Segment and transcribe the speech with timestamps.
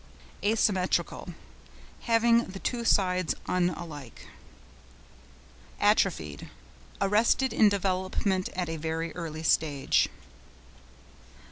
[0.41, 4.25] ASYMMETRICAL.—Having the two sides unlike.
[5.79, 10.09] ATROPHIED.—Arrested in development at a very early stage.